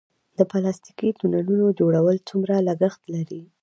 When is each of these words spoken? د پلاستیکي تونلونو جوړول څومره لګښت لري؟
د 0.37 0.39
پلاستیکي 0.51 1.09
تونلونو 1.19 1.67
جوړول 1.79 2.17
څومره 2.29 2.55
لګښت 2.67 3.01
لري؟ 3.13 3.41